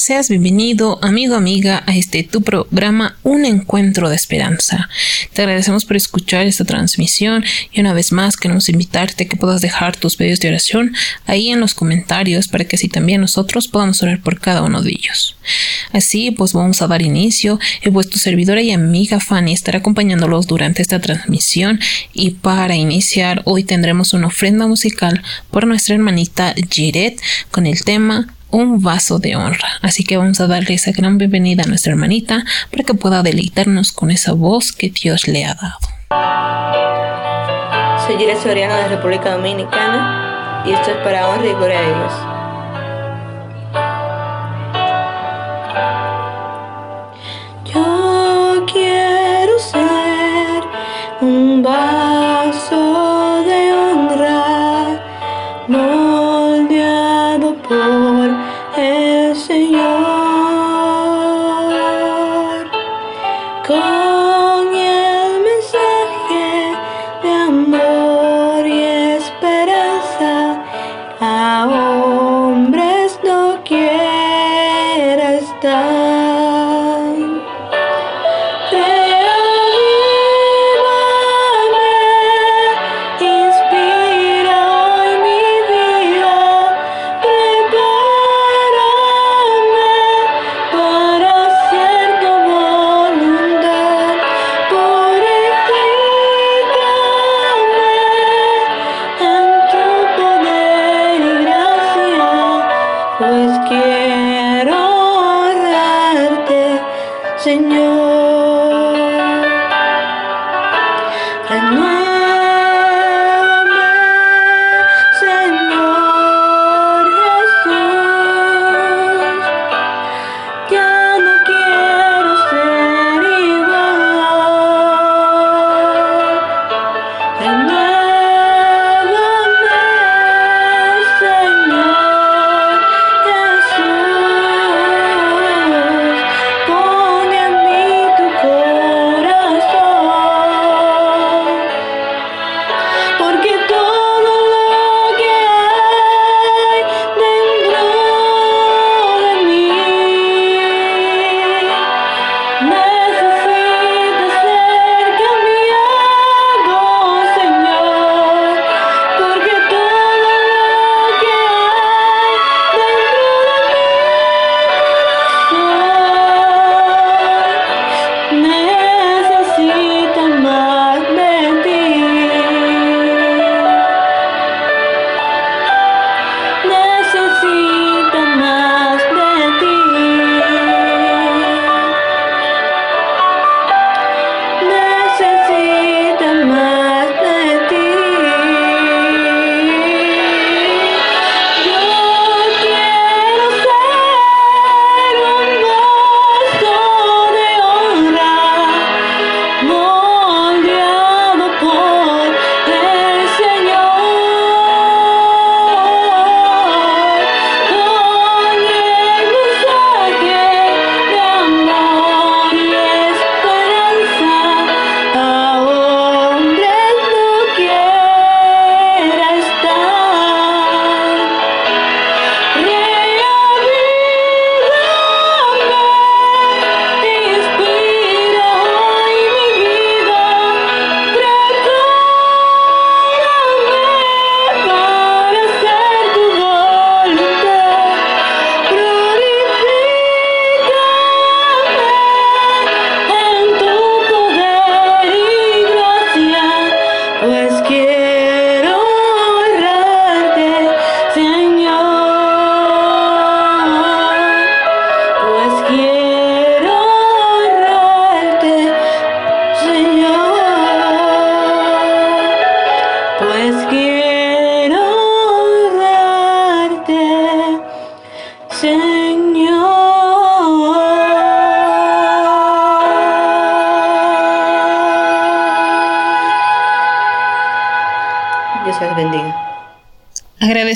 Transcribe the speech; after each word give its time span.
Seas 0.00 0.28
bienvenido, 0.28 1.00
amigo, 1.02 1.34
amiga, 1.34 1.82
a 1.84 1.96
este 1.96 2.22
tu 2.22 2.42
programa 2.42 3.16
Un 3.24 3.44
Encuentro 3.44 4.08
de 4.08 4.14
Esperanza. 4.14 4.88
Te 5.32 5.42
agradecemos 5.42 5.84
por 5.84 5.96
escuchar 5.96 6.46
esta 6.46 6.64
transmisión 6.64 7.44
y 7.72 7.80
una 7.80 7.92
vez 7.94 8.12
más 8.12 8.36
queremos 8.36 8.68
invitarte 8.68 9.24
a 9.24 9.28
que 9.28 9.36
puedas 9.36 9.60
dejar 9.60 9.96
tus 9.96 10.14
pedidos 10.14 10.38
de 10.38 10.50
oración 10.50 10.94
ahí 11.26 11.48
en 11.48 11.58
los 11.58 11.74
comentarios 11.74 12.46
para 12.46 12.64
que 12.64 12.76
así 12.76 12.88
también 12.88 13.20
nosotros 13.20 13.66
podamos 13.66 14.00
orar 14.00 14.22
por 14.22 14.38
cada 14.38 14.62
uno 14.62 14.82
de 14.82 14.90
ellos. 14.90 15.36
Así 15.92 16.30
pues 16.30 16.52
vamos 16.52 16.80
a 16.80 16.86
dar 16.86 17.02
inicio 17.02 17.58
y 17.84 17.90
pues 17.90 18.06
servidora 18.14 18.62
y 18.62 18.70
amiga 18.70 19.18
Fanny 19.18 19.52
estará 19.52 19.80
acompañándolos 19.80 20.46
durante 20.46 20.80
esta 20.80 21.00
transmisión 21.00 21.80
y 22.12 22.30
para 22.30 22.76
iniciar 22.76 23.42
hoy 23.46 23.64
tendremos 23.64 24.12
una 24.12 24.28
ofrenda 24.28 24.68
musical 24.68 25.24
por 25.50 25.66
nuestra 25.66 25.96
hermanita 25.96 26.54
Jiret 26.70 27.20
con 27.50 27.66
el 27.66 27.82
tema 27.82 28.32
un 28.50 28.82
vaso 28.82 29.18
de 29.18 29.36
honra. 29.36 29.68
Así 29.82 30.04
que 30.04 30.16
vamos 30.16 30.40
a 30.40 30.46
darle 30.46 30.74
esa 30.74 30.92
gran 30.92 31.18
bienvenida 31.18 31.64
a 31.64 31.66
nuestra 31.66 31.92
hermanita 31.92 32.44
para 32.70 32.84
que 32.84 32.94
pueda 32.94 33.22
deleitarnos 33.22 33.92
con 33.92 34.10
esa 34.10 34.32
voz 34.32 34.72
que 34.72 34.90
Dios 34.90 35.28
le 35.28 35.44
ha 35.44 35.54
dado. 35.54 35.78
Soy 38.06 38.16
Gira 38.16 38.40
Soriano 38.40 38.74
de 38.74 38.88
República 38.88 39.32
Dominicana 39.32 40.64
y 40.66 40.72
esto 40.72 40.90
es 40.90 40.96
para 40.98 41.28
honra 41.28 41.46
y 41.46 41.54
gloria 41.54 41.78
a 41.78 41.82
Dios. 41.82 42.37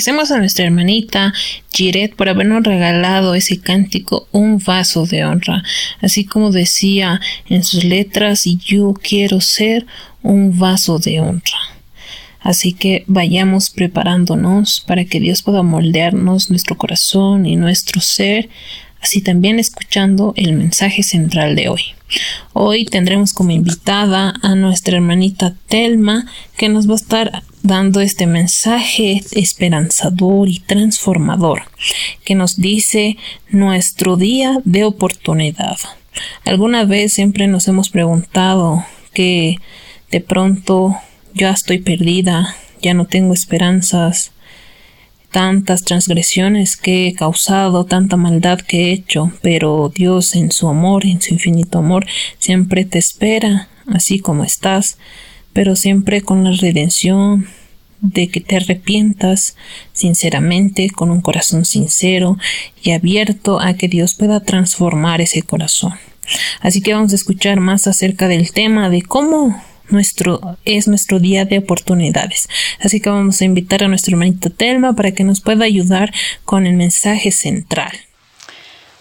Agradecemos 0.03 0.31
a 0.31 0.39
nuestra 0.39 0.65
hermanita 0.65 1.33
Jiret 1.71 2.13
por 2.17 2.27
habernos 2.27 2.61
regalado 2.61 3.35
ese 3.35 3.61
cántico 3.61 4.27
Un 4.33 4.57
vaso 4.57 5.05
de 5.05 5.23
honra, 5.23 5.63
así 6.01 6.25
como 6.25 6.51
decía 6.51 7.21
en 7.47 7.63
sus 7.63 7.85
letras, 7.85 8.45
y 8.45 8.57
yo 8.57 8.93
quiero 9.01 9.39
ser 9.39 9.85
un 10.21 10.59
vaso 10.59 10.99
de 10.99 11.21
honra. 11.21 11.57
Así 12.41 12.73
que 12.73 13.05
vayamos 13.07 13.69
preparándonos 13.69 14.81
para 14.81 15.05
que 15.05 15.21
Dios 15.21 15.41
pueda 15.41 15.63
moldearnos 15.63 16.49
nuestro 16.49 16.77
corazón 16.77 17.45
y 17.45 17.55
nuestro 17.55 18.01
ser 18.01 18.49
así 19.03 19.21
también 19.21 19.59
escuchando 19.59 20.33
el 20.37 20.53
mensaje 20.53 21.03
central 21.03 21.55
de 21.55 21.67
hoy. 21.67 21.81
Hoy 22.53 22.85
tendremos 22.85 23.33
como 23.33 23.51
invitada 23.51 24.33
a 24.41 24.55
nuestra 24.55 24.95
hermanita 24.95 25.55
Telma, 25.67 26.25
que 26.57 26.69
nos 26.69 26.87
va 26.87 26.93
a 26.93 26.95
estar 26.95 27.43
dando 27.63 27.99
este 27.99 28.27
mensaje 28.27 29.21
esperanzador 29.31 30.47
y 30.47 30.59
transformador, 30.59 31.63
que 32.23 32.35
nos 32.35 32.57
dice 32.57 33.17
nuestro 33.49 34.15
día 34.15 34.59
de 34.63 34.85
oportunidad. 34.85 35.77
Alguna 36.45 36.85
vez 36.85 37.13
siempre 37.13 37.47
nos 37.47 37.67
hemos 37.67 37.89
preguntado 37.89 38.85
que 39.13 39.57
de 40.11 40.21
pronto 40.21 40.95
ya 41.33 41.51
estoy 41.51 41.79
perdida, 41.79 42.55
ya 42.81 42.93
no 42.93 43.05
tengo 43.05 43.33
esperanzas, 43.33 44.31
tantas 45.33 45.83
transgresiones 45.83 46.77
que 46.77 47.07
he 47.07 47.13
causado, 47.15 47.85
tanta 47.85 48.17
maldad 48.17 48.61
que 48.61 48.85
he 48.85 48.91
hecho, 48.91 49.31
pero 49.41 49.91
Dios 49.93 50.35
en 50.35 50.51
su 50.51 50.69
amor, 50.69 51.07
en 51.07 51.21
su 51.23 51.33
infinito 51.33 51.79
amor, 51.79 52.05
siempre 52.37 52.85
te 52.85 52.99
espera, 52.99 53.67
así 53.87 54.19
como 54.19 54.43
estás, 54.43 54.99
pero 55.51 55.75
siempre 55.75 56.21
con 56.21 56.43
la 56.43 56.51
redención 56.51 57.47
de 57.99 58.27
que 58.27 58.41
te 58.41 58.57
arrepientas 58.57 59.55
sinceramente, 59.91 60.91
con 60.91 61.09
un 61.09 61.21
corazón 61.21 61.65
sincero 61.65 62.37
y 62.83 62.91
abierto 62.91 63.59
a 63.59 63.73
que 63.73 63.87
Dios 63.87 64.13
pueda 64.13 64.39
transformar 64.39 65.19
ese 65.19 65.41
corazón. 65.41 65.93
Así 66.61 66.81
que 66.81 66.93
vamos 66.93 67.11
a 67.11 67.15
escuchar 67.15 67.59
más 67.59 67.87
acerca 67.87 68.27
del 68.27 68.51
tema 68.51 68.89
de 68.89 69.01
cómo 69.01 69.63
nuestro, 69.89 70.57
es 70.65 70.87
nuestro 70.87 71.19
día 71.19 71.45
de 71.45 71.59
oportunidades. 71.59 72.47
Así 72.79 72.99
que 72.99 73.09
vamos 73.09 73.41
a 73.41 73.45
invitar 73.45 73.83
a 73.83 73.87
nuestro 73.87 74.13
hermanito 74.13 74.49
Telma 74.49 74.93
para 74.93 75.11
que 75.11 75.23
nos 75.23 75.41
pueda 75.41 75.65
ayudar 75.65 76.13
con 76.45 76.65
el 76.65 76.75
mensaje 76.75 77.31
central. 77.31 77.91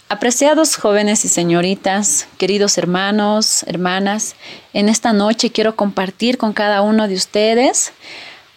Apreciados 0.08 0.76
jóvenes 0.76 1.24
y 1.24 1.28
señoritas, 1.28 2.28
queridos 2.36 2.76
hermanos, 2.76 3.62
hermanas, 3.66 4.36
en 4.74 4.90
esta 4.90 5.14
noche 5.14 5.50
quiero 5.50 5.74
compartir 5.74 6.36
con 6.36 6.52
cada 6.52 6.82
uno 6.82 7.08
de 7.08 7.14
ustedes 7.14 7.92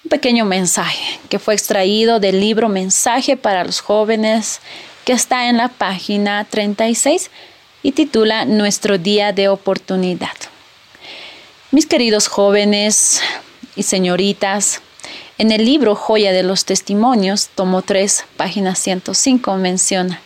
un 0.04 0.10
pequeño 0.10 0.44
mensaje 0.44 1.20
que 1.30 1.40
fue 1.40 1.54
extraído 1.54 2.20
del 2.20 2.42
libro 2.42 2.68
Mensaje 2.68 3.38
para 3.38 3.64
los 3.64 3.80
jóvenes 3.80 4.60
que 5.06 5.14
está 5.14 5.48
en 5.48 5.56
la 5.56 5.70
página 5.70 6.44
36 6.44 7.32
y 7.84 7.94
titula 7.94 8.44
Nuestro 8.44 8.98
día 8.98 9.32
de 9.32 9.48
oportunidad. 9.48 10.36
Mis 11.76 11.88
queridos 11.88 12.30
jóvenes 12.30 13.20
y 13.76 13.84
señoritas, 13.84 14.80
en 15.38 15.52
el 15.52 15.66
libro 15.66 15.94
Joya 15.94 16.32
de 16.32 16.42
los 16.42 16.64
Testimonios, 16.64 17.50
tomo 17.54 17.82
3, 17.82 18.24
página 18.38 18.76
105, 18.76 19.58
menciona, 19.58 20.22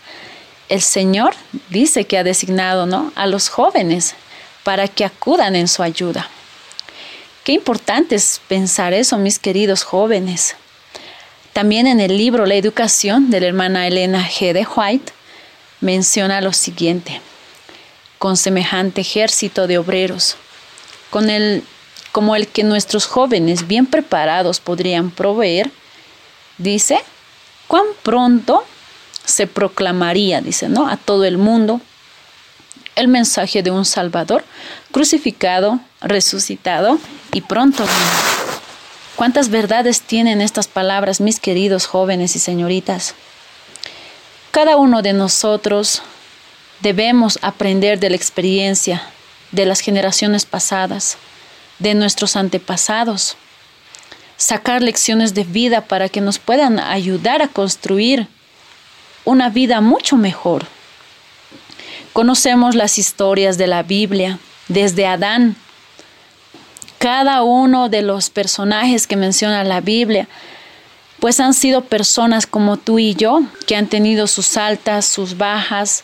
el 0.69 0.83
Señor 0.83 1.33
dice 1.71 2.05
que 2.05 2.19
ha 2.19 2.23
designado 2.23 2.85
¿no? 2.85 3.11
a 3.15 3.25
los 3.25 3.49
jóvenes 3.49 4.13
para 4.63 4.87
que 4.87 5.03
acudan 5.03 5.55
en 5.55 5.67
su 5.67 5.81
ayuda. 5.81 6.29
Qué 7.43 7.53
importante 7.53 8.13
es 8.13 8.41
pensar 8.47 8.93
eso, 8.93 9.17
mis 9.17 9.39
queridos 9.39 9.81
jóvenes. 9.81 10.55
También 11.53 11.87
en 11.87 11.99
el 11.99 12.15
libro 12.15 12.45
La 12.45 12.53
Educación 12.53 13.31
de 13.31 13.39
la 13.39 13.47
hermana 13.47 13.87
Elena 13.87 14.23
G. 14.23 14.53
de 14.53 14.67
White 14.67 15.13
menciona 15.81 16.41
lo 16.41 16.53
siguiente, 16.53 17.21
con 18.19 18.37
semejante 18.37 19.01
ejército 19.01 19.65
de 19.65 19.79
obreros, 19.79 20.37
con 21.09 21.29
el, 21.29 21.63
como 22.11 22.35
el 22.35 22.47
que 22.47 22.63
nuestros 22.63 23.06
jóvenes 23.06 23.67
bien 23.67 23.85
preparados 23.85 24.59
podrían 24.59 25.11
proveer, 25.11 25.71
dice, 26.57 27.00
cuán 27.67 27.85
pronto 28.03 28.63
se 29.25 29.47
proclamaría, 29.47 30.41
dice, 30.41 30.69
¿no? 30.69 30.88
A 30.88 30.97
todo 30.97 31.25
el 31.25 31.38
mundo 31.38 31.81
el 32.95 33.07
mensaje 33.07 33.63
de 33.63 33.71
un 33.71 33.85
Salvador 33.85 34.44
crucificado, 34.91 35.79
resucitado 36.01 37.00
y 37.31 37.41
pronto 37.41 37.85
¿Cuántas 39.19 39.50
verdades 39.50 40.01
tienen 40.01 40.39
estas 40.39 40.69
palabras, 40.69 41.19
mis 41.19 41.41
queridos 41.41 41.88
jóvenes 41.88 42.38
y 42.38 42.39
señoritas? 42.39 43.15
Cada 44.51 44.77
uno 44.77 45.01
de 45.01 45.11
nosotros 45.11 46.01
debemos 46.79 47.38
aprender 47.41 48.00
de 48.00 48.11
la 48.11 48.15
experiencia 48.15 49.03
de 49.51 49.65
las 49.65 49.79
generaciones 49.81 50.45
pasadas, 50.45 51.17
de 51.79 51.93
nuestros 51.93 52.35
antepasados, 52.35 53.35
sacar 54.37 54.81
lecciones 54.81 55.33
de 55.33 55.43
vida 55.43 55.81
para 55.81 56.09
que 56.09 56.21
nos 56.21 56.39
puedan 56.39 56.79
ayudar 56.79 57.41
a 57.41 57.47
construir 57.47 58.27
una 59.25 59.49
vida 59.49 59.81
mucho 59.81 60.15
mejor. 60.15 60.65
Conocemos 62.13 62.75
las 62.75 62.97
historias 62.97 63.57
de 63.57 63.67
la 63.67 63.83
Biblia, 63.83 64.39
desde 64.67 65.05
Adán. 65.05 65.55
Cada 66.97 67.43
uno 67.43 67.89
de 67.89 68.01
los 68.01 68.29
personajes 68.29 69.07
que 69.07 69.15
menciona 69.15 69.63
la 69.63 69.81
Biblia, 69.81 70.27
pues 71.19 71.39
han 71.39 71.53
sido 71.53 71.83
personas 71.83 72.45
como 72.47 72.77
tú 72.77 72.99
y 72.99 73.15
yo, 73.15 73.41
que 73.67 73.75
han 73.75 73.87
tenido 73.87 74.27
sus 74.27 74.57
altas, 74.57 75.05
sus 75.05 75.37
bajas, 75.37 76.03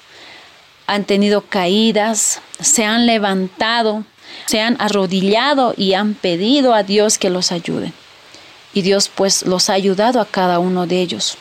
han 0.88 1.06
tenido 1.06 1.42
caídas, 1.42 2.42
se 2.60 2.86
han 2.86 3.06
levantado, 3.06 4.04
se 4.46 4.62
han 4.62 4.80
arrodillado 4.80 5.74
y 5.78 5.94
han 5.94 6.14
pedido 6.14 6.74
a 6.74 6.84
Dios 6.84 7.18
que 7.18 7.30
los 7.30 7.52
ayude. 7.52 7.94
Y 8.74 8.82
Dios 8.82 9.10
pues 9.14 9.46
los 9.46 9.70
ha 9.70 9.74
ayudado 9.74 10.20
a 10.20 10.26
cada 10.26 10.60
uno 10.60 10.86
de 10.86 11.02
ellos. 11.02 11.38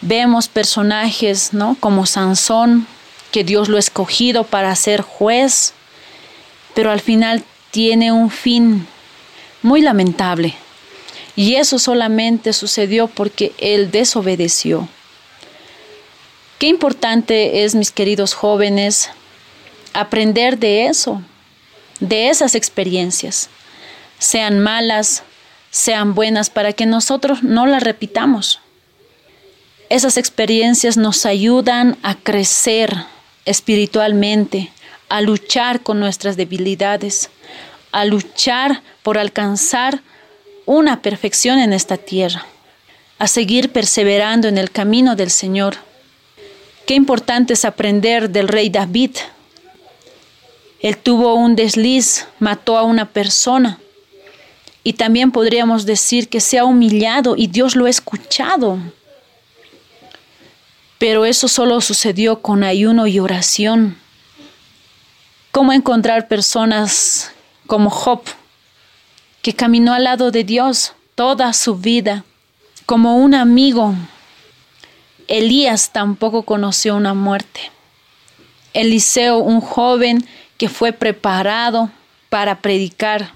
Vemos 0.00 0.48
personajes, 0.48 1.52
¿no? 1.52 1.76
Como 1.80 2.04
Sansón, 2.04 2.86
que 3.30 3.44
Dios 3.44 3.68
lo 3.68 3.76
ha 3.76 3.80
escogido 3.80 4.44
para 4.44 4.74
ser 4.76 5.00
juez, 5.00 5.72
pero 6.74 6.90
al 6.90 7.00
final 7.00 7.42
tiene 7.70 8.12
un 8.12 8.30
fin 8.30 8.86
muy 9.62 9.80
lamentable. 9.80 10.54
Y 11.36 11.56
eso 11.56 11.78
solamente 11.78 12.52
sucedió 12.52 13.08
porque 13.08 13.52
él 13.58 13.90
desobedeció. 13.90 14.88
Qué 16.58 16.68
importante 16.68 17.64
es, 17.64 17.74
mis 17.74 17.90
queridos 17.90 18.34
jóvenes, 18.34 19.10
aprender 19.92 20.58
de 20.58 20.86
eso, 20.86 21.22
de 22.00 22.28
esas 22.28 22.54
experiencias, 22.54 23.48
sean 24.18 24.60
malas, 24.60 25.24
sean 25.70 26.14
buenas, 26.14 26.50
para 26.50 26.72
que 26.72 26.86
nosotros 26.86 27.42
no 27.42 27.66
las 27.66 27.82
repitamos. 27.82 28.60
Esas 29.90 30.16
experiencias 30.16 30.96
nos 30.96 31.26
ayudan 31.26 31.98
a 32.02 32.14
crecer 32.14 32.94
espiritualmente, 33.44 34.70
a 35.08 35.20
luchar 35.20 35.82
con 35.82 35.98
nuestras 35.98 36.36
debilidades, 36.36 37.30
a 37.90 38.04
luchar 38.04 38.82
por 39.02 39.18
alcanzar 39.18 40.02
una 40.66 41.02
perfección 41.02 41.58
en 41.58 41.72
esta 41.72 41.96
tierra, 41.96 42.46
a 43.18 43.26
seguir 43.26 43.70
perseverando 43.70 44.48
en 44.48 44.56
el 44.56 44.70
camino 44.70 45.16
del 45.16 45.30
Señor 45.30 45.76
Qué 46.86 46.94
importante 46.94 47.54
es 47.54 47.64
aprender 47.64 48.28
del 48.30 48.48
rey 48.48 48.68
David. 48.68 49.16
Él 50.80 50.98
tuvo 50.98 51.34
un 51.34 51.56
desliz, 51.56 52.26
mató 52.38 52.76
a 52.76 52.82
una 52.82 53.06
persona. 53.06 53.78
Y 54.82 54.92
también 54.92 55.30
podríamos 55.30 55.86
decir 55.86 56.28
que 56.28 56.40
se 56.40 56.58
ha 56.58 56.64
humillado 56.66 57.36
y 57.36 57.46
Dios 57.46 57.74
lo 57.74 57.86
ha 57.86 57.90
escuchado. 57.90 58.78
Pero 60.98 61.24
eso 61.24 61.48
solo 61.48 61.80
sucedió 61.80 62.42
con 62.42 62.62
ayuno 62.62 63.06
y 63.06 63.18
oración. 63.18 63.96
¿Cómo 65.52 65.72
encontrar 65.72 66.28
personas 66.28 67.30
como 67.66 67.88
Job, 67.88 68.20
que 69.40 69.54
caminó 69.54 69.94
al 69.94 70.04
lado 70.04 70.30
de 70.30 70.44
Dios 70.44 70.92
toda 71.14 71.52
su 71.54 71.76
vida, 71.76 72.24
como 72.84 73.16
un 73.16 73.34
amigo 73.34 73.94
Elías 75.28 75.90
tampoco 75.90 76.42
conoció 76.42 76.96
una 76.96 77.14
muerte. 77.14 77.60
Eliseo, 78.72 79.38
un 79.38 79.60
joven 79.60 80.26
que 80.58 80.68
fue 80.68 80.92
preparado 80.92 81.90
para 82.28 82.60
predicar, 82.60 83.32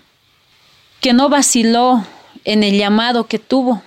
que 1.01 1.13
no 1.13 1.29
vaciló 1.29 2.05
en 2.45 2.63
el 2.63 2.77
llamado 2.77 3.27
que 3.27 3.39
tuvo. 3.39 3.83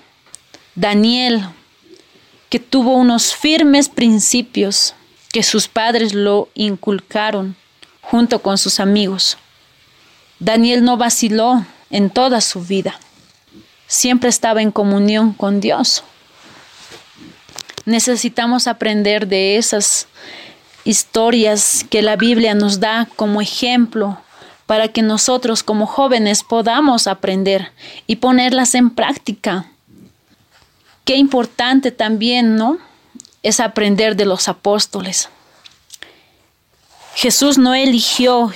Daniel, 0.76 1.44
que 2.50 2.60
tuvo 2.60 2.94
unos 2.94 3.36
firmes 3.36 3.90
principios 3.90 4.96
que 5.32 5.44
sus 5.44 5.68
padres 5.68 6.14
lo 6.14 6.50
inculcaron 6.54 7.56
junto 8.02 8.42
con 8.42 8.58
sus 8.58 8.80
amigos. 8.80 9.38
Daniel 10.40 10.84
no 10.84 10.98
vaciló 10.98 11.66
en 11.90 12.10
toda 12.10 12.42
su 12.42 12.62
vida. 12.62 13.00
Siempre 13.88 14.30
estaba 14.30 14.62
en 14.62 14.72
comunión 14.72 15.34
con 15.34 15.62
Dios. 15.62 16.04
Necesitamos 17.92 18.68
aprender 18.68 19.28
de 19.28 19.58
esas 19.58 20.08
historias 20.84 21.86
que 21.90 22.02
la 22.02 22.16
Biblia 22.16 22.56
nos 22.56 22.80
da 22.80 23.08
como 23.16 23.42
ejemplo 23.42 24.18
para 24.66 24.88
que 24.88 25.02
nosotros 25.02 25.62
como 25.62 25.86
jóvenes 25.86 26.44
podamos 26.44 27.06
aprender 27.06 27.72
y 28.08 28.16
ponerlas 28.16 28.74
en 28.74 28.90
práctica. 28.90 29.66
Qué 31.06 31.18
importante 31.18 31.92
también, 31.92 32.56
¿no? 32.56 32.80
es 33.44 33.60
aprender 33.60 34.16
de 34.16 34.26
los 34.26 34.48
apóstoles. 34.48 35.30
Jesús 37.16 37.58
no 37.58 37.74
eligió 37.74 38.52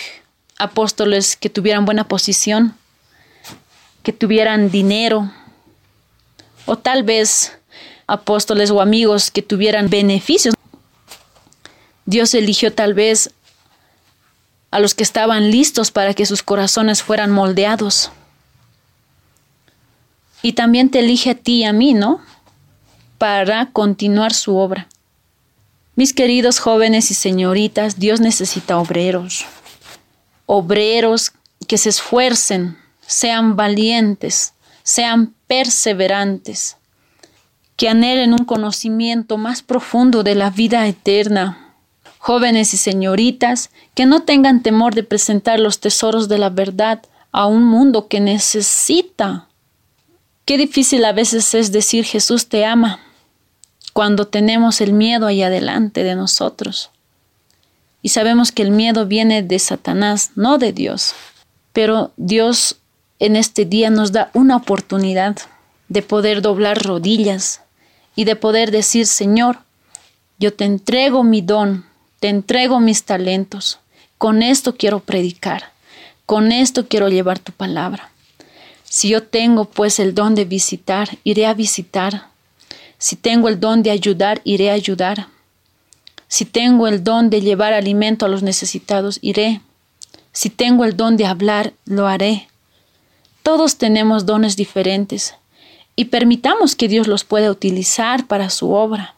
apóstoles 0.58 1.36
que 1.36 1.50
tuvieran 1.50 1.86
buena 1.86 2.08
posición, 2.08 2.75
que 4.04 4.13
tuvieran 4.13 4.70
dinero, 4.70 5.32
o 6.65 6.77
tal 6.77 7.04
vez 7.04 7.58
apóstoles 8.08 8.72
o 8.72 8.82
amigos 8.82 9.32
que 9.32 9.42
tuvieran 9.42 9.90
beneficios. 9.90 10.56
Dios 12.06 12.34
eligió 12.34 12.74
tal 12.74 12.94
vez 12.94 13.32
a 14.72 14.80
los 14.80 14.94
que 14.94 15.04
estaban 15.04 15.52
listos 15.52 15.92
para 15.92 16.14
que 16.14 16.26
sus 16.26 16.44
corazones 16.44 17.02
fueran 17.02 17.32
moldeados. 17.32 18.12
Y 20.42 20.54
también 20.54 20.90
te 20.92 21.00
elige 21.00 21.32
a 21.32 21.36
ti 21.36 21.62
y 21.62 21.64
a 21.64 21.74
mí, 21.74 21.94
¿no? 21.94 22.22
Para 23.18 23.72
continuar 23.72 24.34
su 24.34 24.58
obra. 24.58 24.88
Mis 25.96 26.14
queridos 26.14 26.60
jóvenes 26.60 27.10
y 27.10 27.14
señoritas, 27.14 27.98
Dios 28.00 28.20
necesita 28.20 28.78
obreros. 28.78 29.46
Obreros 30.46 31.32
que 31.68 31.78
se 31.78 31.90
esfuercen, 31.90 32.78
sean 33.08 33.56
valientes, 33.56 34.54
sean 34.84 35.34
perseverantes, 35.48 36.78
que 37.75 37.89
anhelen 37.89 38.34
un 38.34 38.46
conocimiento 38.46 39.38
más 39.38 39.62
profundo 39.62 40.24
de 40.24 40.36
la 40.36 40.50
vida 40.50 40.88
eterna. 40.88 41.74
Jóvenes 42.20 42.74
y 42.74 42.77
señoritas, 42.77 43.70
que 43.94 44.05
no 44.05 44.24
tengan 44.24 44.63
temor 44.63 44.96
de 44.96 45.03
presentar 45.03 45.60
los 45.60 45.79
tesoros 45.79 46.27
de 46.27 46.38
la 46.38 46.50
verdad 46.50 47.01
a 47.32 47.48
un 47.48 47.63
mundo 47.63 48.08
que 48.08 48.20
necesita. 48.20 49.48
Qué 50.46 50.58
difícil 50.58 51.03
a 51.05 51.12
veces 51.12 51.53
es 51.53 51.72
decir 51.72 52.05
Jesús 52.05 52.48
te 52.48 52.65
ama 52.65 53.00
cuando 53.94 54.27
tenemos 54.27 54.82
el 54.82 54.94
miedo 54.94 55.27
ahí 55.27 55.44
adelante 55.44 56.03
de 56.03 56.15
nosotros. 56.15 56.91
Y 58.01 58.10
sabemos 58.10 58.51
que 58.51 58.62
el 58.62 58.72
miedo 58.72 59.05
viene 59.05 59.41
de 59.41 59.60
Satanás, 59.60 60.32
no 60.36 60.58
de 60.58 60.72
Dios. 60.72 61.13
Pero 61.74 62.12
Dios 62.17 62.77
en 63.20 63.36
este 63.36 63.65
día 63.65 63.89
nos 63.89 64.12
da 64.12 64.29
una 64.34 64.58
oportunidad 64.58 65.38
de 65.89 66.01
poder 66.01 66.41
doblar 66.41 66.82
rodillas 66.84 67.62
y 68.16 68.24
de 68.24 68.36
poder 68.36 68.72
decir, 68.72 69.06
Señor, 69.08 69.60
yo 70.40 70.54
te 70.54 70.66
entrego 70.66 71.24
mi 71.24 71.42
don, 71.42 71.86
te 72.20 72.30
entrego 72.30 72.80
mis 72.80 73.04
talentos, 73.04 73.80
con 74.18 74.44
esto 74.44 74.76
quiero 74.76 75.00
predicar, 75.00 75.72
con 76.26 76.52
esto 76.52 76.88
quiero 76.88 77.10
llevar 77.10 77.40
tu 77.40 77.52
palabra. 77.52 78.12
Si 78.84 79.10
yo 79.10 79.24
tengo 79.24 79.66
pues 79.66 80.00
el 80.00 80.16
don 80.16 80.36
de 80.36 80.46
visitar, 80.46 81.18
iré 81.24 81.46
a 81.46 81.54
visitar 81.54 82.30
si 82.98 83.16
tengo 83.16 83.50
el 83.50 83.60
don 83.60 83.84
de 83.84 83.92
ayudar, 83.92 84.42
iré 84.44 84.72
a 84.72 84.74
ayudar. 84.74 85.28
Si 86.28 86.46
tengo 86.46 86.88
el 86.88 87.04
don 87.04 87.30
de 87.30 87.42
llevar 87.42 87.74
alimento 87.74 88.26
a 88.26 88.30
los 88.30 88.42
necesitados, 88.42 89.20
iré. 89.22 89.62
Si 90.32 90.50
tengo 90.50 90.86
el 90.86 90.98
don 90.98 91.18
de 91.18 91.26
hablar, 91.26 91.74
lo 91.86 92.08
haré. 92.08 92.48
Todos 93.44 93.78
tenemos 93.78 94.26
dones 94.26 94.56
diferentes 94.56 95.36
y 95.96 96.06
permitamos 96.06 96.75
que 96.75 96.88
Dios 96.88 97.08
los 97.08 97.24
pueda 97.24 97.50
utilizar 97.50 98.28
para 98.28 98.50
su 98.50 98.72
obra. 98.72 99.16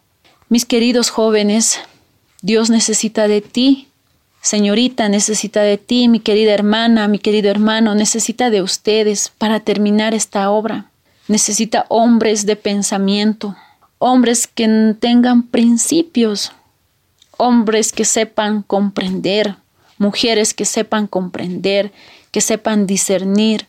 Mis 0.50 0.65
queridos 0.65 1.10
jóvenes, 1.10 1.79
Dios 2.41 2.69
necesita 2.69 3.27
de 3.27 3.41
ti. 3.41 3.88
Señorita, 4.41 5.10
necesita 5.10 5.62
de 5.62 5.77
ti, 5.77 6.07
mi 6.07 6.19
querida 6.19 6.53
hermana, 6.53 7.07
mi 7.07 7.19
querido 7.19 7.50
hermano, 7.50 7.96
necesita 7.96 8.50
de 8.50 8.62
ustedes 8.62 9.31
para 9.38 9.60
terminar 9.60 10.13
esta 10.13 10.50
obra. 10.51 10.86
Necesita 11.27 11.86
hombres 11.89 12.46
de 12.46 12.55
pensamiento, 12.55 13.55
hombres 13.98 14.48
que 14.48 14.96
tengan 15.00 15.43
principios, 15.43 16.53
hombres 17.38 17.91
que 17.91 18.05
sepan 18.05 18.62
comprender, 18.62 19.55
mujeres 19.98 20.53
que 20.53 20.65
sepan 20.65 21.07
comprender, 21.07 21.91
que 22.31 22.39
sepan 22.39 22.88
discernir, 22.88 23.67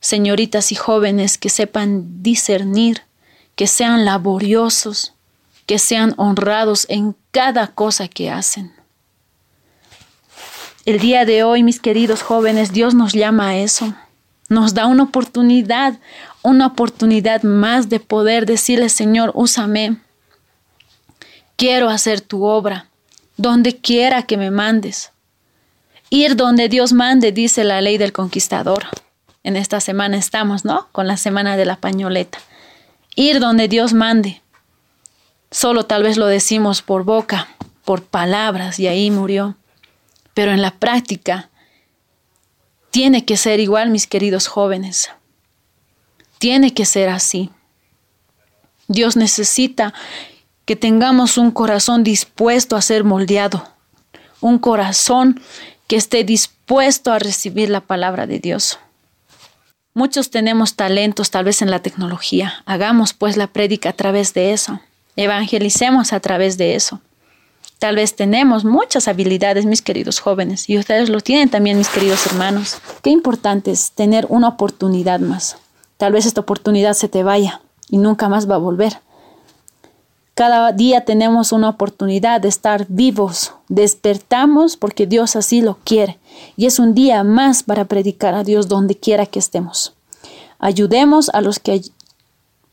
señoritas 0.00 0.72
y 0.72 0.74
jóvenes 0.74 1.38
que 1.38 1.48
sepan 1.48 2.22
discernir, 2.22 3.02
que 3.56 3.66
sean 3.66 4.04
laboriosos, 4.04 5.14
que 5.66 5.78
sean 5.78 6.14
honrados 6.16 6.86
en 6.88 7.16
cada 7.30 7.68
cosa 7.68 8.08
que 8.08 8.30
hacen. 8.30 8.72
El 10.84 11.00
día 11.00 11.26
de 11.26 11.42
hoy, 11.42 11.62
mis 11.62 11.80
queridos 11.80 12.22
jóvenes, 12.22 12.72
Dios 12.72 12.94
nos 12.94 13.12
llama 13.12 13.50
a 13.50 13.58
eso. 13.58 13.94
Nos 14.48 14.72
da 14.72 14.86
una 14.86 15.02
oportunidad, 15.02 15.98
una 16.42 16.68
oportunidad 16.68 17.42
más 17.42 17.90
de 17.90 18.00
poder 18.00 18.46
decirle, 18.46 18.88
Señor, 18.88 19.32
úsame. 19.34 19.98
Quiero 21.56 21.90
hacer 21.90 22.22
tu 22.22 22.44
obra, 22.44 22.88
donde 23.36 23.76
quiera 23.76 24.22
que 24.22 24.38
me 24.38 24.50
mandes. 24.50 25.10
Ir 26.08 26.36
donde 26.36 26.70
Dios 26.70 26.94
mande, 26.94 27.32
dice 27.32 27.64
la 27.64 27.82
ley 27.82 27.98
del 27.98 28.14
conquistador. 28.14 28.86
En 29.48 29.56
esta 29.56 29.80
semana 29.80 30.18
estamos, 30.18 30.66
¿no? 30.66 30.88
Con 30.92 31.06
la 31.06 31.16
semana 31.16 31.56
de 31.56 31.64
la 31.64 31.76
pañoleta. 31.76 32.36
Ir 33.14 33.40
donde 33.40 33.66
Dios 33.66 33.94
mande. 33.94 34.42
Solo 35.50 35.86
tal 35.86 36.02
vez 36.02 36.18
lo 36.18 36.26
decimos 36.26 36.82
por 36.82 37.04
boca, 37.04 37.48
por 37.86 38.02
palabras, 38.02 38.78
y 38.78 38.88
ahí 38.88 39.10
murió. 39.10 39.56
Pero 40.34 40.52
en 40.52 40.60
la 40.60 40.72
práctica 40.72 41.48
tiene 42.90 43.24
que 43.24 43.38
ser 43.38 43.58
igual, 43.58 43.88
mis 43.88 44.06
queridos 44.06 44.48
jóvenes. 44.48 45.08
Tiene 46.36 46.74
que 46.74 46.84
ser 46.84 47.08
así. 47.08 47.48
Dios 48.86 49.16
necesita 49.16 49.94
que 50.66 50.76
tengamos 50.76 51.38
un 51.38 51.52
corazón 51.52 52.04
dispuesto 52.04 52.76
a 52.76 52.82
ser 52.82 53.02
moldeado, 53.02 53.66
un 54.42 54.58
corazón 54.58 55.40
que 55.86 55.96
esté 55.96 56.22
dispuesto 56.22 57.12
a 57.12 57.18
recibir 57.18 57.70
la 57.70 57.80
palabra 57.80 58.26
de 58.26 58.40
Dios. 58.40 58.78
Muchos 59.94 60.30
tenemos 60.30 60.74
talentos 60.74 61.30
tal 61.30 61.44
vez 61.44 61.62
en 61.62 61.70
la 61.70 61.80
tecnología. 61.80 62.62
Hagamos 62.66 63.14
pues 63.14 63.36
la 63.36 63.48
prédica 63.48 63.90
a 63.90 63.94
través 63.94 64.34
de 64.34 64.52
eso. 64.52 64.80
Evangelicemos 65.16 66.12
a 66.12 66.20
través 66.20 66.56
de 66.58 66.74
eso. 66.74 67.00
Tal 67.78 67.96
vez 67.96 68.16
tenemos 68.16 68.64
muchas 68.64 69.06
habilidades, 69.06 69.64
mis 69.64 69.82
queridos 69.82 70.18
jóvenes, 70.18 70.68
y 70.68 70.78
ustedes 70.78 71.08
lo 71.08 71.20
tienen 71.20 71.48
también, 71.48 71.78
mis 71.78 71.88
queridos 71.88 72.26
hermanos. 72.26 72.78
Qué 73.02 73.10
importante 73.10 73.70
es 73.70 73.92
tener 73.92 74.26
una 74.28 74.48
oportunidad 74.48 75.20
más. 75.20 75.56
Tal 75.96 76.12
vez 76.12 76.26
esta 76.26 76.40
oportunidad 76.40 76.94
se 76.94 77.08
te 77.08 77.22
vaya 77.22 77.60
y 77.88 77.98
nunca 77.98 78.28
más 78.28 78.50
va 78.50 78.56
a 78.56 78.58
volver. 78.58 79.00
Cada 80.38 80.70
día 80.70 81.00
tenemos 81.00 81.50
una 81.50 81.68
oportunidad 81.68 82.40
de 82.40 82.46
estar 82.46 82.86
vivos. 82.88 83.54
Despertamos 83.68 84.76
porque 84.76 85.04
Dios 85.04 85.34
así 85.34 85.62
lo 85.62 85.78
quiere. 85.82 86.16
Y 86.56 86.66
es 86.66 86.78
un 86.78 86.94
día 86.94 87.24
más 87.24 87.64
para 87.64 87.86
predicar 87.86 88.34
a 88.34 88.44
Dios 88.44 88.68
donde 88.68 88.96
quiera 88.96 89.26
que 89.26 89.40
estemos. 89.40 89.94
Ayudemos 90.60 91.28
a 91.30 91.40
los 91.40 91.58
que 91.58 91.82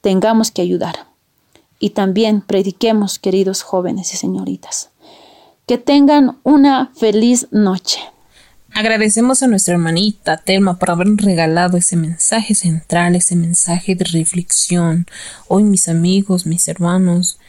tengamos 0.01 0.51
que 0.51 0.61
ayudar. 0.61 1.07
Y 1.79 1.89
también 1.89 2.41
prediquemos, 2.41 3.17
queridos 3.17 3.63
jóvenes 3.63 4.13
y 4.13 4.17
señoritas. 4.17 4.91
Que 5.65 5.79
tengan 5.79 6.37
una 6.43 6.91
feliz 6.95 7.47
noche. 7.49 7.99
Agradecemos 8.75 9.41
a 9.41 9.47
nuestra 9.47 9.73
hermanita 9.73 10.37
Telma 10.37 10.77
por 10.77 10.91
haber 10.91 11.07
regalado 11.15 11.77
ese 11.77 11.95
mensaje 11.95 12.53
central, 12.53 13.15
ese 13.15 13.35
mensaje 13.35 13.95
de 13.95 14.03
reflexión. 14.03 15.07
Hoy 15.47 15.63
mis 15.63 15.87
amigos, 15.87 16.45
mis 16.45 16.67
hermanos, 16.67 17.39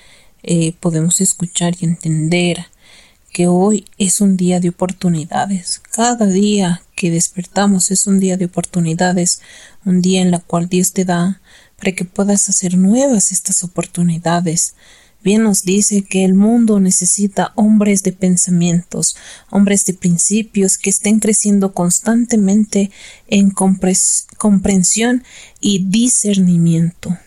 eh, 0.46 0.74
podemos 0.80 1.20
escuchar 1.20 1.74
y 1.78 1.84
entender 1.84 2.66
que 3.32 3.48
hoy 3.48 3.84
es 3.98 4.20
un 4.22 4.36
día 4.36 4.60
de 4.60 4.70
oportunidades. 4.70 5.82
Cada 5.92 6.26
día 6.26 6.82
que 6.94 7.10
despertamos 7.10 7.90
es 7.90 8.06
un 8.06 8.18
día 8.18 8.38
de 8.38 8.46
oportunidades, 8.46 9.40
un 9.84 10.00
día 10.00 10.22
en 10.22 10.30
la 10.30 10.38
cual 10.38 10.68
Dios 10.68 10.92
te 10.92 11.04
da 11.04 11.40
para 11.76 11.92
que 11.92 12.06
puedas 12.06 12.48
hacer 12.48 12.78
nuevas 12.78 13.32
estas 13.32 13.62
oportunidades, 13.62 14.74
Bien 15.26 15.42
nos 15.42 15.64
dice 15.64 16.02
que 16.02 16.24
el 16.24 16.34
mundo 16.34 16.78
necesita 16.78 17.52
hombres 17.56 18.04
de 18.04 18.12
pensamientos, 18.12 19.16
hombres 19.50 19.84
de 19.84 19.92
principios 19.92 20.78
que 20.78 20.88
estén 20.88 21.18
creciendo 21.18 21.74
constantemente 21.74 22.92
en 23.26 23.50
comprensión 23.50 25.24
y 25.58 25.84
discernimiento. 25.90 27.18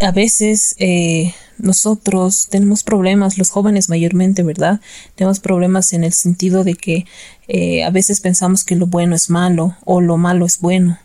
A 0.00 0.12
veces 0.12 0.76
eh, 0.78 1.34
nosotros 1.62 2.48
tenemos 2.50 2.82
problemas, 2.82 3.38
los 3.38 3.50
jóvenes 3.50 3.88
mayormente, 3.88 4.42
¿verdad? 4.42 4.80
Tenemos 5.14 5.40
problemas 5.40 5.92
en 5.92 6.04
el 6.04 6.12
sentido 6.12 6.64
de 6.64 6.74
que 6.74 7.06
eh, 7.48 7.84
a 7.84 7.90
veces 7.90 8.20
pensamos 8.20 8.64
que 8.64 8.76
lo 8.76 8.86
bueno 8.86 9.14
es 9.14 9.30
malo 9.30 9.76
o 9.84 10.00
lo 10.00 10.18
malo 10.18 10.44
es 10.44 10.60
bueno 10.60 10.98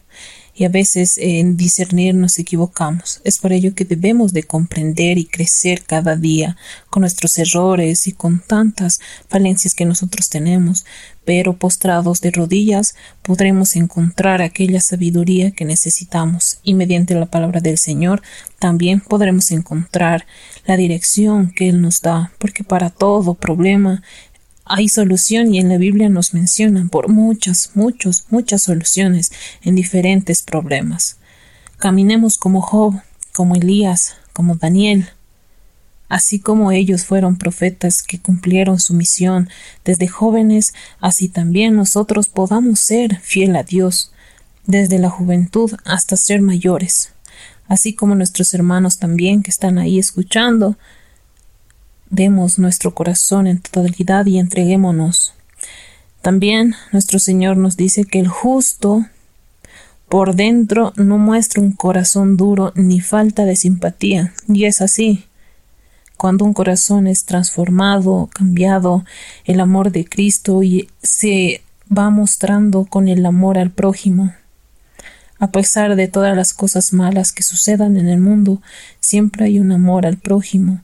y 0.58 0.66
a 0.66 0.70
veces 0.70 1.20
en 1.20 1.56
discernir 1.56 2.16
nos 2.16 2.40
equivocamos. 2.40 3.22
Es 3.24 3.38
por 3.38 3.54
ello 3.54 3.76
que 3.76 3.86
debemos 3.86 4.34
de 4.34 4.42
comprender 4.42 5.20
y 5.20 5.26
crecer 5.26 5.84
cada 5.84 6.16
día 6.16 6.58
con 6.90 7.02
nuestros 7.02 7.38
errores 7.38 8.08
y 8.08 8.14
con 8.14 8.40
tantas 8.40 9.00
falencias 9.30 9.76
que 9.76 9.86
nosotros 9.86 10.30
tenemos, 10.30 10.84
pero 11.26 11.58
postrados 11.58 12.22
de 12.22 12.32
rodillas 12.32 12.96
podremos 13.22 13.76
encontrar 13.76 14.42
aquella 14.42 14.82
sabiduría 14.82 15.52
que 15.52 15.66
necesitamos. 15.66 16.60
Y 16.64 16.74
mediante 16.74 17.14
la 17.14 17.28
palabra 17.28 17.60
del 17.60 17.78
Señor 17.78 18.24
también 18.58 19.02
podremos 19.02 19.52
encontrar 19.52 20.26
la 20.66 20.76
dirección 20.76 21.52
que 21.52 21.70
Él 21.70 21.82
nos 21.82 22.02
da, 22.02 22.32
porque 22.40 22.64
para 22.64 22.90
todo 22.90 23.36
problema 23.36 24.02
hay 24.70 24.90
solución 24.90 25.54
y 25.54 25.60
en 25.60 25.70
la 25.70 25.78
Biblia 25.78 26.10
nos 26.10 26.34
mencionan 26.34 26.90
por 26.90 27.10
muchas, 27.10 27.72
muchas, 27.74 28.26
muchas 28.30 28.64
soluciones 28.64 29.32
en 29.62 29.76
diferentes 29.76 30.42
problemas. 30.42 31.18
Caminemos 31.78 32.38
como 32.38 32.62
Job, 32.62 33.02
como 33.34 33.56
Elías, 33.56 34.16
como 34.34 34.56
Daniel, 34.56 35.10
así 36.10 36.40
como 36.40 36.72
ellos 36.72 37.06
fueron 37.06 37.38
profetas 37.38 38.02
que 38.02 38.20
cumplieron 38.20 38.80
su 38.80 38.94
misión 38.94 39.50
desde 39.84 40.08
jóvenes, 40.08 40.74
así 41.00 41.28
también 41.28 41.76
nosotros 41.76 42.28
podamos 42.28 42.80
ser 42.80 43.20
fiel 43.20 43.56
a 43.56 43.64
Dios 43.64 44.12
desde 44.66 45.00
la 45.00 45.10
juventud 45.10 45.74
hasta 45.86 46.18
ser 46.18 46.42
mayores, 46.42 47.12
así 47.68 47.94
como 47.94 48.16
nuestros 48.16 48.54
hermanos 48.54 48.98
también 48.98 49.44
que 49.44 49.52
están 49.52 49.78
ahí 49.78 50.00
escuchando, 50.00 50.78
demos 52.10 52.60
nuestro 52.60 52.94
corazón 52.94 53.48
en 53.48 53.60
totalidad 53.60 54.26
y 54.26 54.40
entreguémonos. 54.40 55.34
También 56.22 56.76
nuestro 56.92 57.20
Señor 57.20 57.58
nos 57.58 57.78
dice 57.78 58.06
que 58.06 58.20
el 58.20 58.28
justo 58.28 59.06
por 60.10 60.36
dentro 60.36 60.94
no 60.96 61.18
muestra 61.18 61.62
un 61.62 61.74
corazón 61.74 62.38
duro 62.38 62.72
ni 62.76 63.02
falta 63.02 63.46
de 63.46 63.56
simpatía, 63.56 64.34
y 64.48 64.66
es 64.66 64.82
así. 64.82 65.26
Cuando 66.18 66.46
un 66.46 66.54
corazón 66.54 67.08
es 67.08 67.26
transformado, 67.26 68.30
cambiado, 68.34 69.06
el 69.46 69.60
amor 69.60 69.92
de 69.92 70.06
Cristo 70.06 70.64
y 70.64 70.90
se 71.04 71.62
va 71.96 72.10
mostrando 72.10 72.86
con 72.86 73.08
el 73.08 73.26
amor 73.26 73.58
al 73.58 73.70
prójimo. 73.70 74.34
A 75.40 75.52
pesar 75.52 75.96
de 75.96 76.08
todas 76.08 76.36
las 76.36 76.54
cosas 76.54 76.94
malas 76.94 77.32
que 77.32 77.44
sucedan 77.44 77.98
en 77.98 78.08
el 78.08 78.20
mundo, 78.20 78.62
siempre 79.00 79.46
hay 79.46 79.60
un 79.60 79.72
amor 79.72 80.08
al 80.08 80.18
prójimo, 80.18 80.82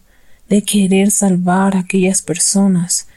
de 0.50 0.64
querer 0.64 1.12
salvar 1.12 1.76
a 1.76 1.80
aquellas 1.80 2.22
personas. 2.22 3.08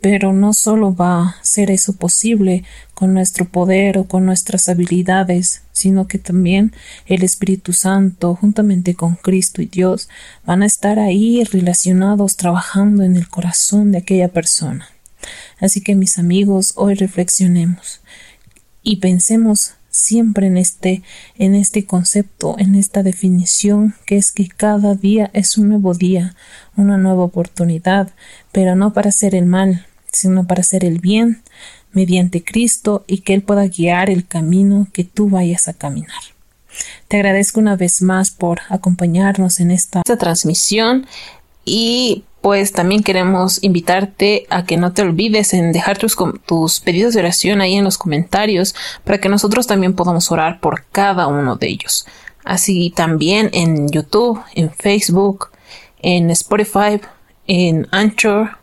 Pero 0.00 0.32
no 0.32 0.54
solo 0.54 0.94
va 0.94 1.22
a 1.22 1.36
ser 1.42 1.70
eso 1.70 1.94
posible 1.94 2.64
con 2.94 3.12
nuestro 3.12 3.44
poder 3.44 3.98
o 3.98 4.04
con 4.04 4.24
nuestras 4.24 4.68
habilidades, 4.68 5.62
sino 5.72 6.06
que 6.06 6.18
también 6.18 6.72
el 7.06 7.22
Espíritu 7.22 7.72
Santo, 7.72 8.34
juntamente 8.34 8.94
con 8.94 9.16
Cristo 9.16 9.60
y 9.60 9.66
Dios, 9.66 10.08
van 10.46 10.62
a 10.62 10.66
estar 10.66 10.98
ahí 10.98 11.44
relacionados 11.44 12.36
trabajando 12.36 13.02
en 13.02 13.16
el 13.16 13.28
corazón 13.28 13.92
de 13.92 13.98
aquella 13.98 14.28
persona. 14.28 14.88
Así 15.58 15.82
que 15.82 15.94
mis 15.94 16.18
amigos, 16.18 16.72
hoy 16.76 16.94
reflexionemos 16.94 18.00
y 18.82 18.96
pensemos 18.96 19.74
siempre 19.90 20.46
en 20.46 20.56
este, 20.56 21.02
en 21.36 21.54
este 21.54 21.84
concepto, 21.84 22.56
en 22.58 22.74
esta 22.74 23.02
definición, 23.02 23.94
que 24.06 24.16
es 24.16 24.32
que 24.32 24.48
cada 24.48 24.94
día 24.94 25.30
es 25.32 25.58
un 25.58 25.68
nuevo 25.68 25.94
día, 25.94 26.34
una 26.76 26.96
nueva 26.96 27.24
oportunidad, 27.24 28.10
pero 28.52 28.76
no 28.76 28.92
para 28.92 29.10
hacer 29.10 29.34
el 29.34 29.46
mal, 29.46 29.86
sino 30.12 30.46
para 30.46 30.60
hacer 30.60 30.84
el 30.84 30.98
bien 30.98 31.42
mediante 31.92 32.42
Cristo 32.42 33.04
y 33.06 33.18
que 33.18 33.34
Él 33.34 33.42
pueda 33.42 33.66
guiar 33.66 34.10
el 34.10 34.26
camino 34.26 34.88
que 34.92 35.04
tú 35.04 35.28
vayas 35.28 35.68
a 35.68 35.74
caminar. 35.74 36.22
Te 37.08 37.16
agradezco 37.16 37.60
una 37.60 37.76
vez 37.76 38.00
más 38.00 38.30
por 38.30 38.60
acompañarnos 38.68 39.58
en 39.60 39.72
esta, 39.72 40.00
esta 40.00 40.16
transmisión 40.16 41.06
y 41.64 42.24
pues 42.40 42.72
también 42.72 43.02
queremos 43.02 43.62
invitarte 43.62 44.46
a 44.50 44.64
que 44.64 44.76
no 44.76 44.92
te 44.92 45.02
olvides 45.02 45.52
en 45.52 45.72
dejar 45.72 45.98
tus, 45.98 46.16
tus, 46.46 46.80
pedidos 46.80 47.14
de 47.14 47.20
oración 47.20 47.60
ahí 47.60 47.74
en 47.74 47.84
los 47.84 47.98
comentarios 47.98 48.74
para 49.04 49.18
que 49.18 49.28
nosotros 49.28 49.66
también 49.66 49.94
podamos 49.94 50.30
orar 50.32 50.60
por 50.60 50.84
cada 50.90 51.26
uno 51.26 51.56
de 51.56 51.68
ellos. 51.68 52.06
Así 52.44 52.90
también 52.96 53.50
en 53.52 53.90
YouTube, 53.90 54.42
en 54.54 54.70
Facebook, 54.70 55.50
en 56.00 56.30
Spotify, 56.30 57.00
en 57.46 57.86
Anchor, 57.90 58.59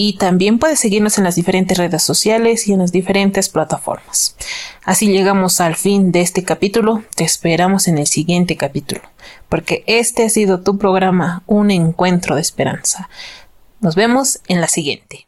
y 0.00 0.12
también 0.12 0.60
puedes 0.60 0.78
seguirnos 0.78 1.18
en 1.18 1.24
las 1.24 1.34
diferentes 1.34 1.76
redes 1.76 2.04
sociales 2.04 2.68
y 2.68 2.72
en 2.72 2.78
las 2.78 2.92
diferentes 2.92 3.48
plataformas. 3.48 4.36
Así 4.84 5.08
llegamos 5.08 5.60
al 5.60 5.74
fin 5.74 6.12
de 6.12 6.20
este 6.20 6.44
capítulo. 6.44 7.02
Te 7.16 7.24
esperamos 7.24 7.88
en 7.88 7.98
el 7.98 8.06
siguiente 8.06 8.56
capítulo, 8.56 9.00
porque 9.48 9.82
este 9.88 10.24
ha 10.24 10.28
sido 10.28 10.60
tu 10.60 10.78
programa 10.78 11.42
Un 11.48 11.72
Encuentro 11.72 12.36
de 12.36 12.42
Esperanza. 12.42 13.08
Nos 13.80 13.96
vemos 13.96 14.38
en 14.46 14.60
la 14.60 14.68
siguiente. 14.68 15.26